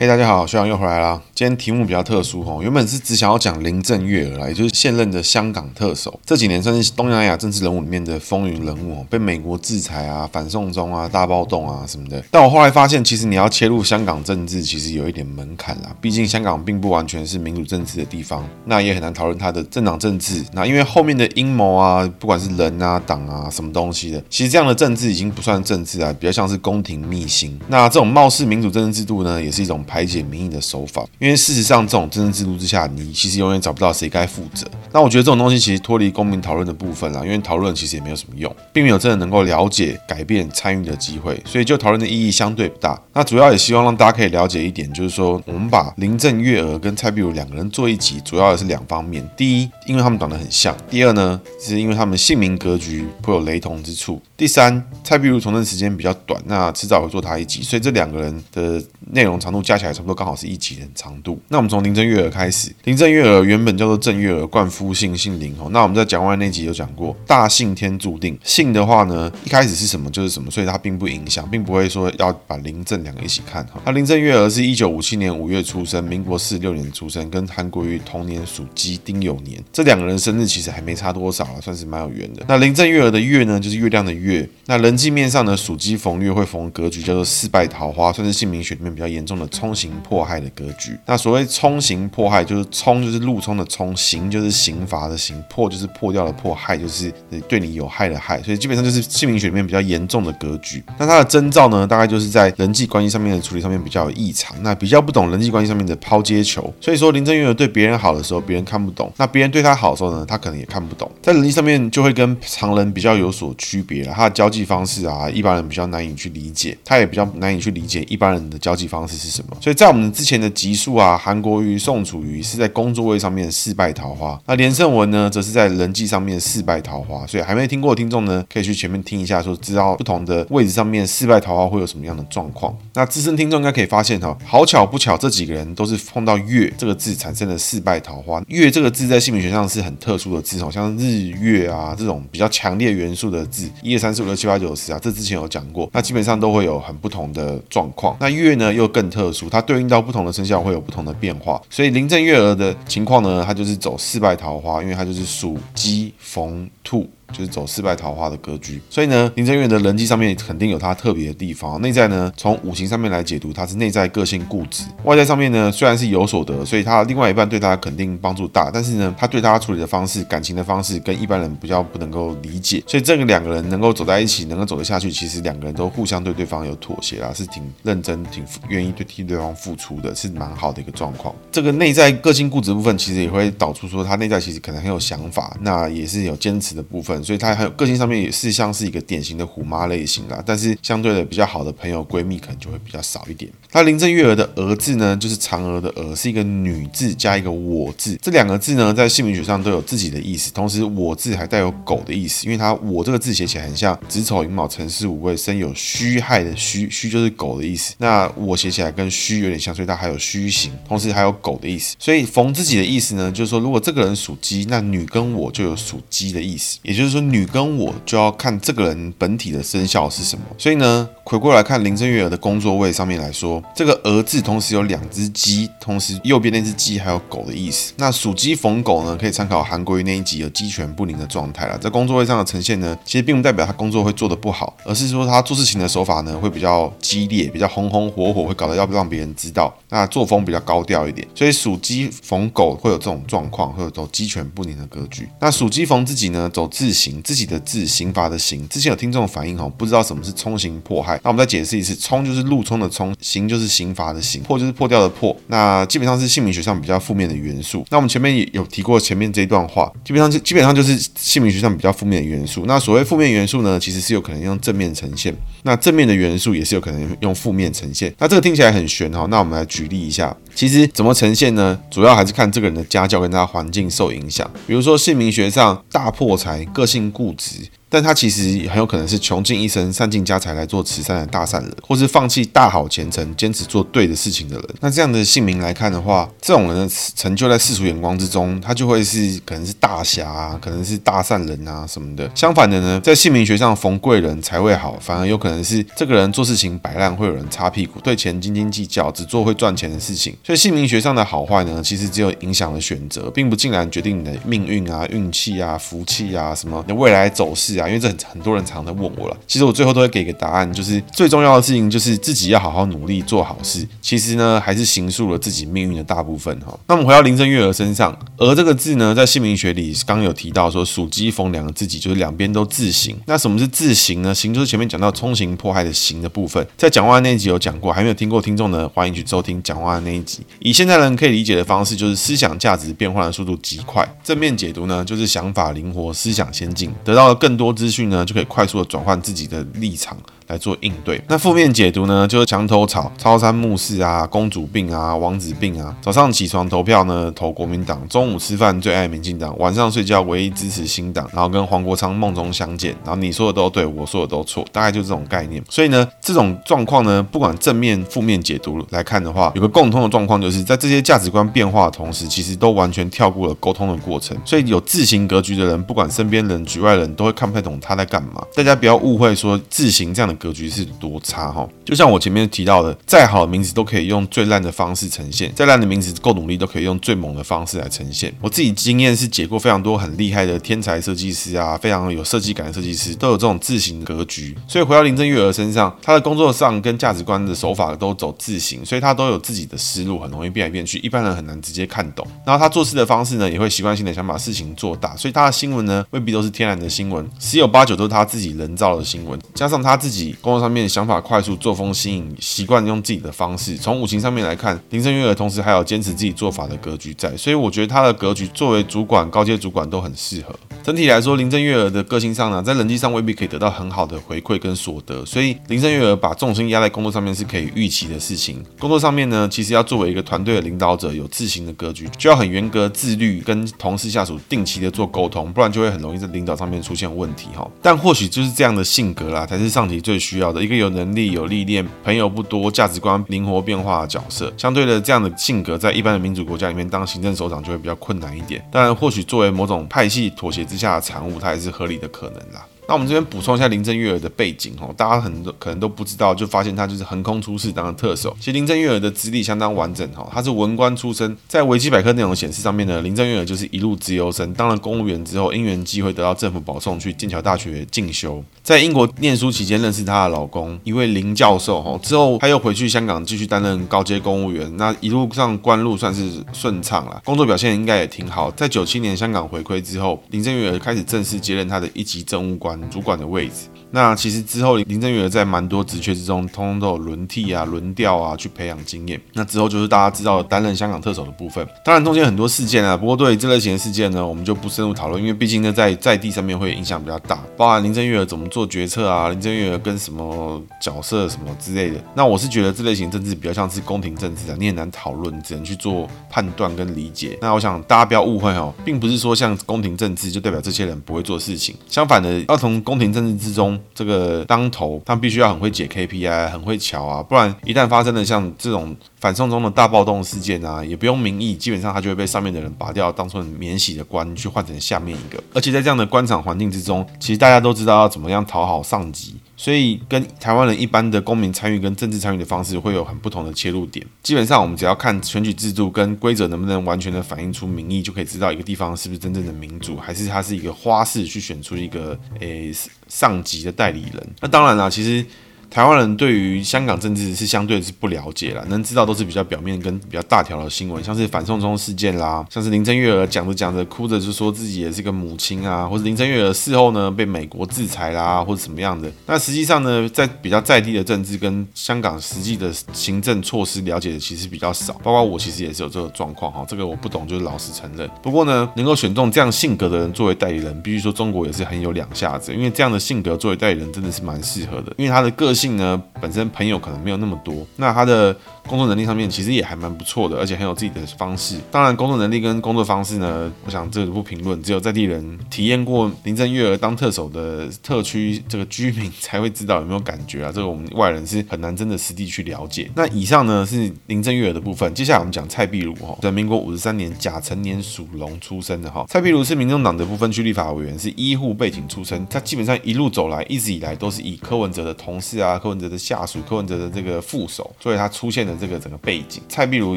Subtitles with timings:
[0.00, 1.20] 嘿大家好，学长又回来啦。
[1.34, 12.22] 今天题目比较特殊哦，原本是只想要讲林郑月娥啦，也就是现任的香港特首，这几年算是东南亚政治人物里面的风云人物，被美国制裁啊、反送中啊、大暴动啊什么的。
[12.30, 15.90] 但我后来发现，其实你要切入香港政治，其实有一点门槛啦。
[16.00, 20.44] 毕竟香港并不完全是民主政治的地方，那也很难讨论它的政党政治。
[20.52, 27.58] 那因为后面的阴谋啊，不管是人啊、党啊、什么东西的，其实这样的政治已经不算政治啊，比较像是宫廷秘辛。
[27.66, 29.84] 那这种貌似民主政治制度呢，也是一种。
[29.88, 34.66] 排解民意的手法，因为事实上，这种政治制度之下，你其实永远找不到谁该负责。
[34.92, 43.00] 那我觉得这种东西其实脱离公民讨论的部分啦，因为讨论其实也没有什么用，并没有真的能够了解、改变、参与的机会，所以就讨论的意义相对不大。
[43.14, 61.40] 那主要也希望让大家可以了解一点，就是说，我们把林郑月娥跟蔡壁如两个人做一集，主要的是两方面：第一，因为他们长得很像；第二呢，是因为他们姓名格局颇有雷同之处；第三，蔡壁如从政时间比较短，那迟早会做他一集，所以这两个人的内容长度加起来差不多刚好是一集的长度。
[61.48, 65.68] 那我们从林郑月娥开始，林郑月娥原本叫做郑月娥，冠夫姓，姓林哦。
[65.70, 73.80] 那我们在讲完那集有讲过，大姓天注定，姓的话呢，一开始是什么就是什么，所以它并不影响，并不会说要把林郑两个一起看哈。
[73.84, 82.44] 那林郑月娥是一九五七年五月出生，民国四六年出生，跟韩国瑜同年属鸡丁酉年，这两个人生日其实还没差多少啊，算是蛮有缘的。
[82.48, 84.48] 那林郑月娥的月呢，就是月亮的月。
[84.66, 90.98] 那人际面上呢，属鸡逢月会逢格局，叫做四败桃花，算是姓名学里面比较严重的冲冲刑迫害的格局。
[91.04, 97.12] 那所谓冲刑迫害，就是冲就是路冲的冲，刑就是刑罚的刑，破就是破掉的破，害就是
[97.46, 98.42] 对你有害的害。
[98.42, 100.82] 所以基本上就是姓名学里面比较严重的格局。
[100.98, 106.72] 那它的征兆呢，大概就是在人际关系上面的处理上面比较有异常，那比较不懂人际关系上面的抛接球。
[106.80, 111.10] 所以说林正月娥对别人好的时候，别人看不懂；那别人对他好的时候呢，他可能也看不懂。
[111.20, 114.14] 在人际上面就会跟常人比较有所区别了。
[114.14, 119.56] 他的交际方式啊，一般人比较难以去理解，他也比较难以去理解一般人的交际方式是什么。
[119.60, 127.26] 所以在我们之前的集数啊，韩国瑜、宋楚瑜是在工作位上面四败桃花，那连胜文呢，则是在人际上面四败桃花。
[127.26, 132.76] 所以还没听过的听众呢，可以去前面听一下，说知道不同的位置上面四败桃花会有什么样的状况。
[132.94, 138.42] 那资深听众应该可以发现哈，好巧不巧，这几个人都是碰到月这个字产生了四败桃花。
[138.48, 145.88] 月这个字在姓名学上是很特殊的字，好像日月啊这种比较强烈元素的字，一二三四五六七八九十啊，这之前有讲过。
[145.92, 148.16] 那基本上都会有很不同的状况。
[148.20, 151.60] 那月呢又更特殊，它对应到不同的生肖会有不同的变化。
[151.70, 157.06] 所以临阵月娥的情况呢，它就是走四败桃花，因为它就是属鸡逢兔。
[157.30, 161.78] 就是走四败桃花的格局，所以呢，林正月的人际上面肯定有他特别的地方。
[161.82, 172.82] 内在呢，从五行上面来解读，他是内在个性固执；外在上面呢，虽然是有所得，所以他另外一半对他肯定帮助大，但是呢，他对他处理的方式、感情的方式跟一般人比较不能够理解。
[172.86, 181.34] 所以这个两个人能够走在一起，能够走得下去，其实两个人都互相对对方有妥协啦，是挺认真、挺愿意对替对方付出的，是蛮好的一个状况。
[181.52, 187.22] 这个内在个性固执部分，其实也会导出说他内在其实可能很有想法，那也是有坚持的部分。
[187.24, 193.50] 所以他还有个性上面也是像是一个典型的虎妈类型啦，但是相对的比较好的朋友闺蜜可能就会比较少一点。
[193.72, 207.94] 那林郑月娥的娥字呢，就是嫦娥的娥，是一个女字加一个我字，这两个字呢在姓名学上都有自己的意思，同时我字还带有狗的意思，因为它我这个字写起来很像子丑寅卯辰巳午未申酉戌亥的戌，戌就是狗的意思。
[207.98, 211.96] 那我写起来跟戌有点像，所以它还有戌形，同时还有狗的意思。
[211.98, 227.92] 所以逢自己的意思呢，就是说如果这个人属鸡，那女跟我就有属鸡的意思，也就是说女跟我就要看这个人本体的生肖是什么，所以呢，回过来看林郑月儿的工作位上面来说，这个“娥”字同时有两只鸡，同时右边那只鸡还有狗的意思。
[227.96, 231.78] 那属鸡逢狗呢，可以参考韩国瑜那一集有鸡犬不宁的状态了。
[231.78, 239.74] 在工作位上的呈现呢，其实并不代表他工作会做得不好，而是说他做事情的手法呢会比较激烈，比较红红火火，会搞得要不让别人知道。
[239.90, 245.28] 那作风比较高调一点，所以属鸡逢狗会有这种状况，会有种鸡犬不宁的格局。
[245.40, 247.88] 那属鸡逢自己呢，走自刑，自己的自。
[247.88, 257.84] 刑罚的刑，之前有听众反映哈，不知道什么是冲刑迫害，那我们再解释一次，冲就是路冲的冲，刑就是刑罚的刑，破就是破掉的破，那基本上是姓名学上比较负面的元素。
[257.90, 262.64] 那我们前面也有提过前面这一段话，基本上基本上就是姓名学上比较负面的元素。
[262.66, 268.14] 那所谓负面元素呢，其实是有可能用正面呈现，那正面的元素也是有可能用负面呈现。
[268.18, 271.78] 那这个听起来很玄哈，那我们来举例一下，其实怎么呈现呢？
[271.90, 274.48] 主要还是看这个人的家教跟他环境受影响。
[274.66, 277.68] 比如说姓名学上大破才，个性固执。
[277.90, 284.68] 但他其实很有可能是穷尽一生、散尽家财来做慈善的大善人，或是放弃大好前程、坚持做对的事情的人。
[284.80, 292.30] 那这样的姓名来看的话，这种人的成就在世俗眼光之中，他就会是可能是大侠啊，可能是大善人啊什么的。
[292.34, 300.36] 相反的呢，在姓名学上逢贵人才会好，反而有可能是这个人做事情摆烂，会有人擦屁股，对钱斤斤计较，只做会赚钱的事情。
[300.44, 307.88] 所以姓名学上的好坏呢，其实只有影响了选择，并不尽然决定你的命运啊、运气啊、福气啊什么的未来走势啊。
[307.88, 313.86] 因为这很很多人常常在问我了，其实我最后都会给一个答案，就是最重要的事情就是自己要好好努力做好事。
[314.00, 316.78] 其实呢，还是形塑了自己命运的大部分哈。
[316.86, 323.16] 那我们回到林正月娥身上，娥这个字呢，在姓名学里刚有提到说，属鸡逢两个自己，就是两边都自刑。
[323.26, 324.34] 那什么是自刑呢？
[324.34, 330.40] 刑就是前面讲到冲刑迫害的刑的部分，在讲话那一集有讲过，还没有听过听众呢，欢迎去收听讲话的那一集。
[330.60, 334.06] 以现在人可以理解的方式，就是思想价值变换的速度极快。
[334.22, 340.16] 正面解读呢，就是想法灵活，思想先进，得到了更多资讯呢，就可以快速的转换自己的立场。
[340.48, 341.20] 来做应对。
[341.28, 345.94] 那负面解读呢，就是墙头草、朝三暮四啊、公主病啊、王子病啊。
[346.02, 351.28] 早上起床投票呢，投国民党；中午吃饭最爱民进党；晚上睡觉唯一支持新党。
[351.32, 352.96] 然后跟黄国昌梦中相见。
[353.04, 355.62] 然后你说的都对，我说的都错，大概就这种概念。
[355.68, 364.36] 所以呢，这种状况呢，不管正面、负面解读来看的话，有个共通的状况，就是在这些价值观变化的同时，其实都完全跳过了沟通的过程。
[364.44, 368.42] 所以有自行格局的人，不管身边人、局外人都会看不太懂他在干嘛。
[368.54, 370.37] 大家不要误会说自行这样的。
[370.38, 378.32] 格局是多差哈，就像我前面提到的，再好的名字都可以用最烂的方式呈现，再烂的名字够努力都可以用最猛的方式来呈现。
[378.40, 384.56] 我自己经验是解过非常多很厉害的天才设计师啊，非常有设计感的设计师都有这种自行格局。
[384.66, 392.26] 所以回到林正月娥身上，他的工作上跟价值观的手法都走自行，所以他都有自己的思路，很容易变来变去，一般人很难直接看懂。
[392.44, 400.27] 然后他做事的方式呢，也会习惯性的想把事情做大，所以他的新闻呢未必都是天然的新闻，十有八九都是他自己人造的新闻，加上他自己。
[400.40, 403.76] 工作上面想法快速，作风新颖，习惯用自己的方式。
[403.76, 410.54] 从五行上面来看，林正月娥同时还有坚持自己做法的格局在，所以我觉得他的格局作为主管、高阶主管都很适合。
[410.82, 418.64] 整体来说，林正月娥的个性上呢，在人际上未必可以得到很好的回馈跟所得，所以林正月娥把重心压在工作上面是可以预期的事情。
[418.78, 427.68] 工作上面呢，其实要作为一个团队的领导者，有自行的格局，就要很严格、自律，跟同事下属定期的做沟通，不然就会很容易在领导上面出现问题哈。
[427.82, 434.52] 但或许就是这样的性格啦，才是上级最需要的一个有能力、有历练、朋友不多、价值观灵活变化的角色。
[434.56, 438.62] 相对的，这样的性格在一般的民主国家里面当行政首长就会比较困难一点。
[438.70, 442.66] 当然，或许作为某种派系妥协之下的产物，它也是合理的可能啦。
[442.88, 448.34] 那我们这边补充一下林正月娥的背景哦，大家很多可能都不知道，就发现他就是横空出世当了特首。
[448.40, 468.50] 其实林正月娥的资历相当完整哈，他是文官出身，在维基百科内容显示上面呢，林正月娥就是一路资优生，当了公务员之后，因缘机会得到政府保送去剑桥大学进修，在英国念书期间认识她的老公一位林教授哈，之后他又回去香港继续担任高阶公务员，那一路上官路算是顺畅了，工作表现应该也挺好。
[468.52, 472.77] 在九七年香港回归之后，林正月娥开始正式接任他的一级政务官。
[472.90, 479.20] 主管的位置，那其实之后林正月娥在蛮多职缺之中，通通都有轮替啊、轮调啊，去培养经验。
[479.32, 481.66] 那之后就是大家知道担任香港特首的部分。
[481.84, 492.02] 当然中间很多事件啊，不过对于这类型的事件呢，我们就不深入讨论，因为毕竟呢在在地上面会影响比较大，包含林正月娥怎么做决策啊，林正月娥跟什么角色什么之类的。
[492.14, 497.38] 那我是觉得这类型政治比较像是宫廷政治啊，你很难讨论，只能去做判断跟理解。
[497.40, 515.42] 那我想大家不要误会哦，并不是说像宫廷政治就代表这些人不会做事情，相反的，要从宫廷政治之中，这个当头，他必须要很会解 KPI，很会瞧啊，不然一旦发生了像这种反送中的大暴动事件啊，也不用民意，基本上他就会被上面的人拔掉，当做免洗的官去换成下面一个。
[515.52, 519.34] 而且在这样的官场环境之中，其实大家都知道要怎么样讨好上级。
[519.56, 524.06] 所以，跟台湾人一般的公民参与跟政治参与的方式会有很不同的切入点。
[524.22, 532.72] 基本上，我们只要看选举制度跟规则能不能完全的反映出民意，就可以知道一个地方是不是真正的民主，还是它是一个花式去选出一个诶
[533.08, 534.28] 上级的代理人。
[534.40, 535.26] 那当然啦，其实。
[535.70, 549.10] 台湾人对于香港政治是相对是不了解啦，能知道都是比较表面跟比较大条的新闻，像是反送中事件啦，像是林郑月娥讲着讲着哭着就说自己也是个母亲啊，或者林郑月娥事后呢被美国制裁啦，或者什么样的。
[549.26, 558.08] 那实际上呢，在比较在地的政治跟香港实际的行政措施了解的其实比较少，包括我其实也是有这个状况哈，这个我不懂就是老实承认。
[558.22, 565.78] 不过呢，能够选中这样性格的人作为代理人，必须说中国也是很有两下子，因为这样的性格作为代理人真的是蛮适合的，因为他的个性性。
[565.78, 568.34] 呢，本身朋友可能没有那么多，那他的
[568.66, 571.56] 工作能力上面其实也还蛮不错的，而且很有自己的方式。
[571.70, 580.50] 当然，工作能力跟工作方式呢，我想这个不评论，只有在地人体验过林郑月娥当特首的特区这个居民才会知道有没有感觉啊。
[580.52, 582.90] 这个我们外人是很难真的实地去了解。
[582.94, 589.04] 那以上呢是林郑月娥的部分，接下来我们讲蔡壁如哈，在民国五十三年甲辰年属龙出生的哈。
[589.08, 599.40] 蔡壁如是民众党的不分区立法委员，是医护背景出身，他基本上一路走来，一直以来都是以柯文哲的同事啊、柯文哲的下属、柯文哲的这个副手，所以他出现的这个整个背景。
[599.48, 599.96] 蔡壁如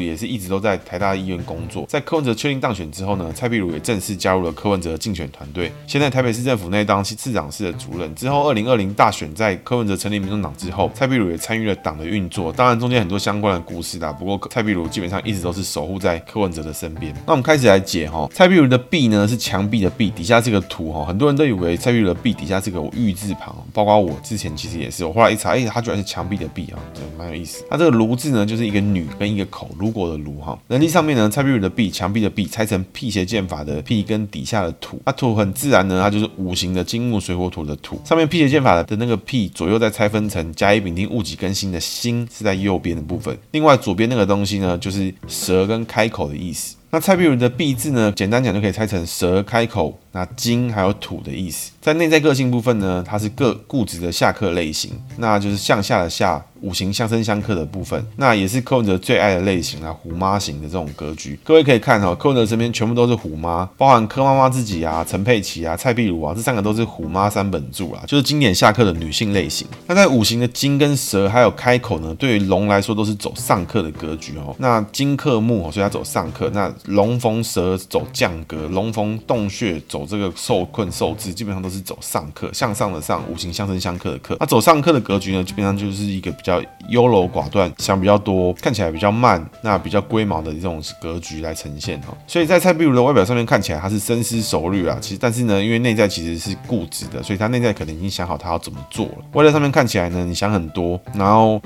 [0.00, 8.14] 也是一直都在台大医院工作，在柯文哲确定当选之后呢，蔡壁如也正式加入了柯文哲的竞选团队，现在台北市政府内当市长室的主任。
[8.14, 14.12] 之后二零二零大选在柯文哲成立民众党之后，蔡壁如也参与了党的运作，当然中间很多相关的故事啦。
[14.12, 17.12] 不过蔡壁如基本上一直都是守护在柯文哲的身边。
[17.26, 27.64] 那我们开始来解哈，蔡壁如的壁呢是墙壁的壁，底下这个图哈，很多人都以为蔡壁如的壁底下这个玉字旁，包括我之前其实也是，我后来一查，哎，它居然是墙壁的壁啊，对，蛮有意思。
[27.68, 30.56] 那这个炉字呢，就是一个女跟一个口，如果的卢哈。
[30.68, 38.00] 人力上面呢，蔡壁如的壁，墙壁的壁，拆成辟邪剑法的辟跟底下的土，那土很自然呢，它就是五行的金木水火土的土。
[38.04, 46.76] 上面辟邪剑法的那个辟，左右再拆分成甲乙丙丁戊己庚辛的辛是在右边的部分，另外左边那个东西呢，就是蛇跟开口的意思。
[46.94, 49.98] 那蔡碧如的碧字呢，简单讲就可以拆成蛇开口。
[50.12, 61.36] 那金还有土的意思，在内在个性部分呢，它是个固执的下克类型，那就是向下的下，五行相生相克的部分，那也是柯文哲最爱的类型啊，虎妈型的这种格局。
[61.42, 69.66] 各位可以看哈，柯文哲身边全部都是虎妈，包含柯妈妈自己啊、陈佩琪啊、蔡碧如啊，这三个都是虎妈三本柱啊，就是经典下克的女性类型。
[69.88, 74.54] 那在五行的金跟蛇还有开口呢，对于龙来说都是走上克的格局哦。
[74.58, 80.06] 那金克木，所以它走上克；那龙逢蛇走降格，龙逢洞穴走。
[80.12, 84.36] 这个受困受制，基本上都是走上克，向上的上，五行相生相克的克。
[84.38, 86.51] 那走上克的格局呢，基本上就是一个比较
[86.88, 92.08] 优柔寡断，想比较多，看起来比较慢，那比较龟毛的这种格局来呈现哈。
[92.26, 99.18] 所以在蔡壁如的外表上面看起来，他是深思熟虑啊，其实但是呢，因为内在其实是固执的，所以他内在可能已经想好他要怎么做了。
[99.34, 101.60] 外在上面看起来呢，你想很多，然后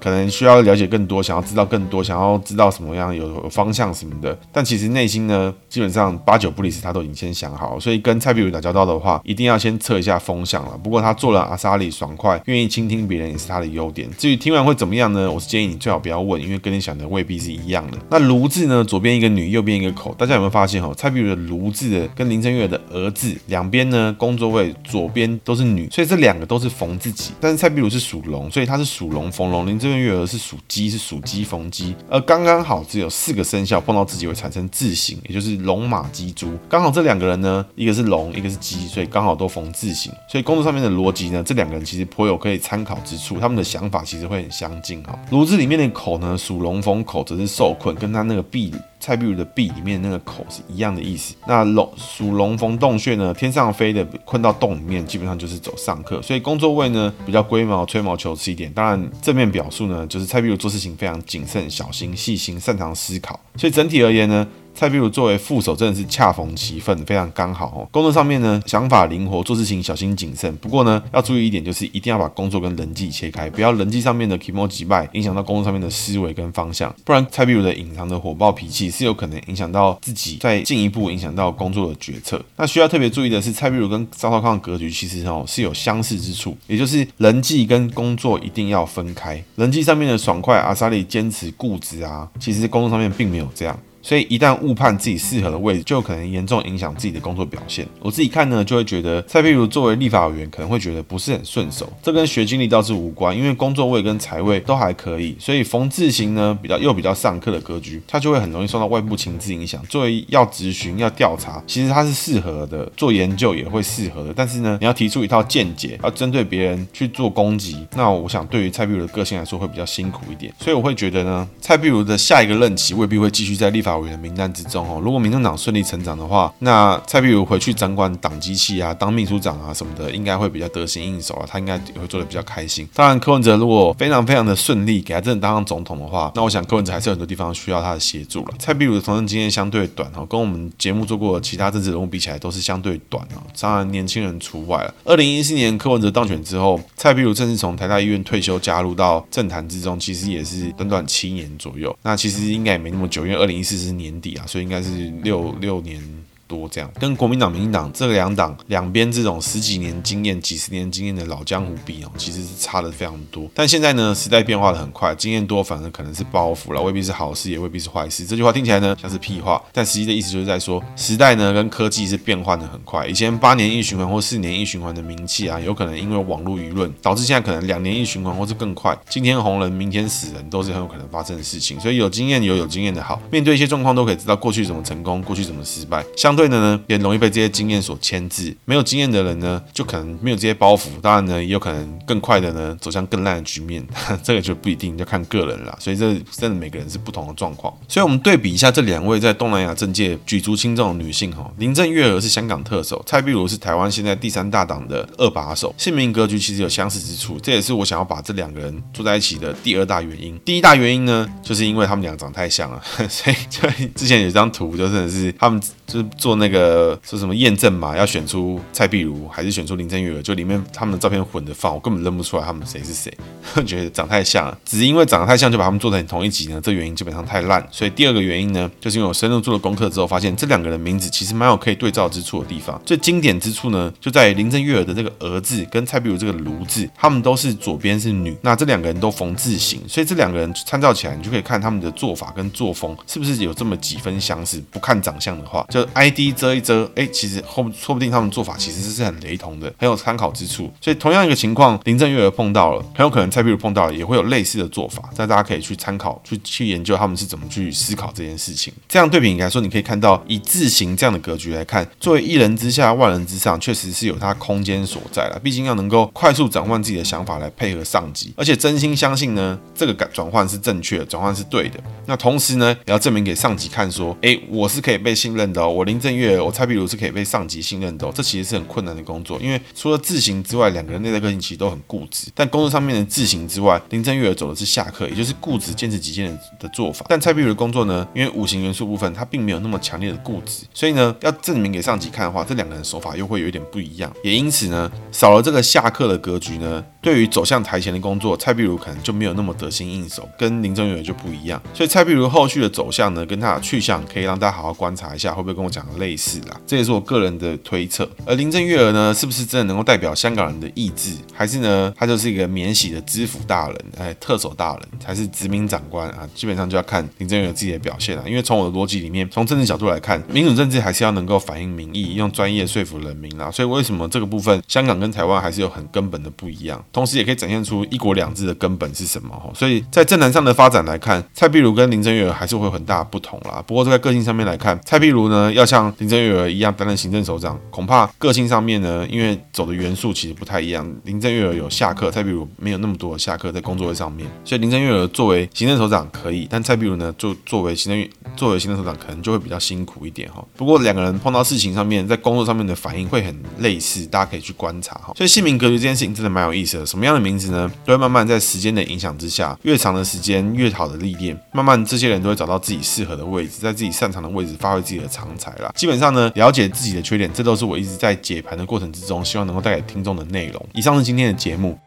[0.00, 7.78] 可能需要了解更多，想要知道更多，想要知道什么样有方向什么的，但其实内心呢，基本上八九不离十，他都已经先想好。
[7.80, 10.78] 所以跟蔡壁如打交道的话，一定要先测一下风向了。
[10.82, 14.08] 不过他做了阿莎力爽快，愿意倾听别人也是他的优点。
[14.30, 15.30] 于听完会怎么样呢？
[15.30, 17.98] 我是建议你最好不要问，因为跟你想的未必是一样的。
[18.10, 18.84] 那卢字呢？
[18.84, 20.94] 左边一个女，右边一个口，大家有没有发现哦？
[20.96, 27.32] 蔡碧如的卢字跟林郑月的儿字两边呢，工作位左边都是女，所以这两个都是逢自己。
[27.40, 29.66] 但是蔡壁如是属龙，所以他是属龙逢龙。
[29.66, 36.56] 林郑月娥是属鸡，是属鸡逢鸡，而刚刚好只有四个生肖碰到自己会产生字形，也就是龙马鸡猪。
[36.68, 40.12] 刚好这两个人呢，一个是龙，一个是鸡，所以刚好都逢字形。
[40.28, 45.16] 所以工作上面的逻辑呢，这两个人其实颇有可以参考之处，他们的想法其实其实会很相近哈。
[45.30, 48.74] 炉子里面的口呢，属龙逢口，则是受困，跟他那个壁。
[48.98, 51.32] 蔡壁如的壁里面那个口是一样的意思。
[51.46, 56.20] 那龙属龙逢洞穴呢，天上飞的困到洞里面，基本上就是走上客。
[56.20, 58.72] 所以工作位呢比较龟毛、吹毛求疵一点。
[58.72, 63.38] 当然正面表述呢，就是蔡壁如做事情非常谨慎、小心、细心，擅长思考。
[63.54, 64.44] 所以整体而言呢。
[64.78, 67.88] 蔡壁如作为副手，真的是恰逢其分，非常刚好哦。
[67.90, 70.54] 工作上面呢，想法灵活，做事情小心谨慎。
[70.58, 76.94] 不过呢，要注意一点，就是一定要把工作跟人际切开，不要人际上面的 kimoji 败，影响到工作上面的思维跟方向。
[77.04, 82.40] 不然，蔡壁如的隐藏的火爆脾气是有可能影响到自己，再进一步影响到工作的决策。
[82.56, 89.42] 那需要特别注意的是，蔡壁如跟赵少康的格局其实哦是有相似之处，也就是人际跟工作一定要分开。
[89.56, 93.76] 人际上面的爽快，阿莎力坚持固执啊，其实工作上面并没有这样。
[94.02, 97.86] 所以一旦误判自己适合的位置，就可能严重影响自己的工作表现。
[98.00, 101.92] 我自己看呢，就会觉得蔡壁如作为立法委员，可能会觉得不是很顺手。
[102.02, 105.36] 这跟学经历倒是无关，因为工作位跟财位都还可以。
[105.38, 109.82] 所以冯字形呢，比较又比较上课的格局，他就会很容易受到外部情势影响。
[109.88, 114.32] 作为要咨询、要调查，其实他是适合的，做研究也会适合的。
[114.34, 120.52] 但是呢，你要提出一套见解，要针对别人去做攻击，那我想对于蔡壁如的个性来说会比较辛苦一点。
[120.60, 132.88] 所以我会觉得呢，蔡壁如的下一个任期未必会继续在立法委员名单之中哦，如果民政党顺利成长的话，那蔡壁如回去掌管党机器啊，当秘书长啊什么的，应该会比较得心应手啊，他应该也会做的比较开心。
[132.94, 138.54] 当然，柯文哲如果非常非常的顺利，给他真的当上总统的话，那我想柯文哲还是有很多地方需要他的协助了。
[138.58, 144.94] 蔡壁如的从政经验相对短哈，跟我们节目做过的其他政治人物比起来，都是相对短啊，当然年轻人除外了。
[145.04, 151.96] 二零一四年柯文哲当选之后，蔡壁如正式从台大医院退休，加入到政坛之中，其实也是短短七年左右。
[152.02, 154.46] 那其实应该也没那么久，因为二零一四是年底啊。
[154.46, 154.90] 所以应该是
[155.22, 156.02] 六六年
[156.48, 163.46] 多，这样跟国民党、民进党这两党两边这种十几年经验、几十年经验的老江湖比哦，其实是差的非常多。
[163.54, 168.24] 但现在呢，时代变化的很快，经验多反而可能是包袱了，未必是好事，也未必是坏事。
[168.24, 173.06] 这句话听起来呢像是屁话，但实际的意思就是在说，时代呢跟科技是变换的很快。
[173.06, 181.78] 以前八年一循环或四年一循环的名气啊，有可能因为网络舆论导致现在可能两年一循环或是更快，今天红人明天死人都是很有可能发生的事情。
[181.78, 186.04] 所以有经验有有经验的好，面对一些状况都可以知道过去怎么成功，过去怎么失败。
[186.16, 188.56] 相对的呢，也容易被这些经验所牵制。
[188.64, 193.84] 没有经验的人呢，就可能没有这些包袱，当然呢，也有可能更快的呢走向更烂的局面。
[194.22, 195.76] 这个就不一定，要看个人了。
[195.80, 197.76] 所以这真的每个人是不同的状况。
[197.88, 207.36] 所以我们对比一下这两位在东南亚政界举足轻重的女性哈，林郑月娥是香港特首，蔡壁如是台湾现在第三大党的二把手，姓名格局其实有相似之处。
[207.42, 210.38] 这也是我想要把这两个人坐在一起的第二大原因。
[210.44, 223.10] 第一大原因呢，就是因为他们俩长太像了，所以就之前有张图，就真的是他们 就是做 做那个说什么验证嘛，要选出蔡碧如还是选出林郑月娥，就里面他们的照片混着放，我根本认不出来他们谁是谁，
[223.64, 224.58] 觉得长太像了。
[224.62, 227.66] 只是因为长得太像，就把他们做成同一集呢，这原因基本上太烂。
[227.72, 232.78] 所以第二个原因呢，就是因为我深入做了功课之后，发现这两个人名字其实蛮有可以对照之处的地方。
[232.84, 244.62] 最经典之处呢，就在林郑月娥的这个儿字跟蔡碧如这个卢字，他们都是左边是女，那这两个人都逢字形，所以这两个人参照起来，你就可以看他们的做法跟作风是不是有这么几分相似。
[244.70, 245.80] 不看长相的话，就
[246.18, 250.70] ID 遮一遮，哎，其实后说不定他们做法其实是很雷同的，很有参考之处。
[250.80, 255.08] 所以同样一个情况，林郑月娥碰到了，很有可能蔡壁如碰到了，也会有类似的做法。
[255.16, 258.72] 那大家可以去参考，去去研究他们是怎么去思考这件事情。
[258.88, 265.38] 这样对比来说，你可以看到以字形这样的格局来看，作为一人之下万人之上，确实是有它空间所在了。
[265.42, 271.78] 毕竟要能够快速转换自己的想法来配合上级，而且真心相信呢，这个转换是正确的，转换是对的。
[272.06, 278.12] 那同时呢，也要证明给上级看，说，哎，我是可以被信任的哦，我林郑月娥，我蔡壁如是可以被上级信任的哦。
[278.14, 282.28] 这其实是很困难的工作，因为除了字形之外，两个人内在个性其实都很固执。
[282.34, 287.06] 但工作上面的字形之外，林正月娥走的是下课，也就是固执、坚持己见的做法。
[287.08, 294.12] 但蔡壁如的工作呢，因为五行元素部分，他并没有那么强烈的固执，所以呢，要证明给上级看的话，这两个人手法又会有一点不一样。
[294.22, 301.60] 也因此呢，少了这个下课的格局呢，对于走向台前的工作，蔡壁如可能就没有那么得心应手，跟林正月娥就不一样。
[301.74, 306.60] 所以蔡壁如后续的走向呢，跟他的去向，可以让大家好好观察一下，会不会跟我讲的类似啦？
[306.66, 308.08] 这也是我个人的推测。
[308.24, 316.28] 而林郑月娥呢，是不是真的能够代表香港人的意志，还是呢，他就是一个免洗的知府大人，哎，特首大人，还是殖民长官啊？
[316.34, 318.28] 基本上就要看林郑月娥自己的表现了。
[318.28, 323.50] 因为从我的逻辑里面，从政治角度来看，民主政治还是要能够反映民意，用专业说服人民啦。
[323.50, 326.82] 所以为什么这个部分，香港跟台湾还是有很根本的不一样？
[326.92, 329.52] 同时也可以展现出一国两制的根本是什么？
[329.54, 333.62] 所以在政坛上的发展来看，蔡壁如跟林郑月娥还是会有很大的不同啦。
[333.66, 340.84] 不过在个性上面来看，蔡壁如呢要像像林郑月娥一样担任行政首长，恐怕个性上面呢，因为走的元素其实不太一样。
[341.04, 350.44] 林郑月娥有下课，蔡壁如没有那么多的下课在工作位上面，所以林郑月娥作为行政首长可以，但蔡壁如呢，就作为行政作为行政首长可能就会比较辛苦一点哈。
[350.56, 355.12] 不过两个人碰到事情上面，在工作上面的反应会很类似，大家可以去观察哈。
[355.16, 356.84] 所以姓名格局这件事情真的蛮有意思的。
[356.86, 357.70] 什么样的名字呢？
[357.84, 365.67] 都会慢慢在时间的影响之下，越长的时间越好的历练，慢慢这些人都会找到自己适合的位置，在自己擅长的位置发挥自己的长才啦。
[365.74, 370.66] 基本上呢，了解自己的缺点，这都是我一直在解盘的过程之中，希望能够带给听众的内容。
[370.74, 371.78] 以上是今天的节目。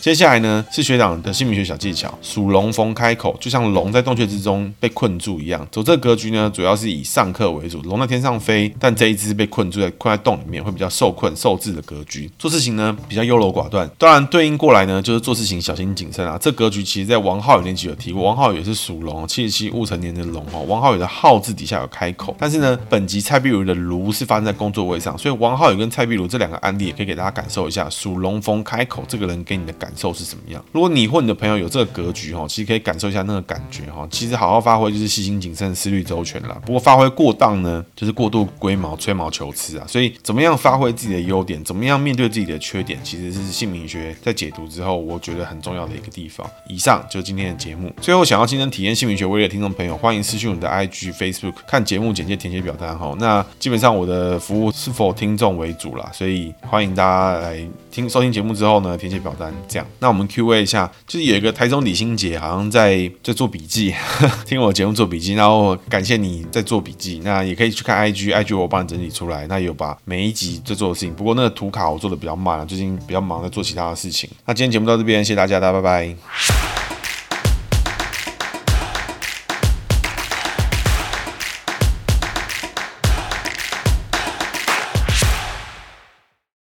[0.00, 5.66] 接下来呢，是学长的姓名学小技巧，属龙逢开口，就像龙在洞穴之中被困住一样。
[5.72, 12.30] 走这个格局呢，主要是以上课为主，龙在天上飞，但这一只被困住在困在洞里面，会比较受困受制的格局。
[12.38, 16.38] 做事情呢，比较优柔寡断，当然对应过来呢，就是做事情小心谨慎啊。
[16.40, 20.62] 这格局其实在王浩宇那集有提过，王浩宇也是属龙，七十七戊辰年的龙哦。
[20.68, 30.62] 王浩宇的浩字底下有开口，但是呢，本集蔡碧如的炉是发生在工作位上，所以王浩宇跟蔡碧如这两个案例也可以给大家感受一下，属龙逢开口这个人给你的感感受是什么样？
[30.70, 34.06] 如果你或你的朋友有这个格局哈，其实可以感受一下那个感觉哈。
[34.10, 36.60] 其实好好发挥就是细心谨慎、思虑周全啦。
[36.66, 39.86] 不过发挥过当呢，就是过度龟毛、吹毛求疵啊。
[39.88, 46.46] 所以怎么样发挥自己的优点，怎么样面对自己的缺点，其实是姓名学在解读之后，我觉得很重要的一个地方。
[46.68, 47.90] 以上就是今天的节目。
[48.02, 53.16] 最后，想要亲身体验姓名学威力的听众朋友，欢迎私讯我们的 IG、Facebook 看节目简介、填写表单哈。
[53.18, 59.48] 那基本上我的服务是否听众为主啦，所以欢迎大家来听收听节目之后呢，填写表单。
[60.00, 60.58] 那我们 Q&A。
[60.58, 63.94] 一下，就是有一个台中李心杰，好像在在做笔记，
[64.44, 67.20] 听我节目做笔记，然后感谢你在做笔记。
[67.22, 69.46] 那也可以去看 IG，IG 我帮你整理出来。
[69.46, 74.28] 那有把每一集在做的事情，不过那个图卡我做的比较慢，最近比较忙在做其他的事情。
[74.46, 76.67] 那今天节目到这边，谢谢大家，大家拜拜。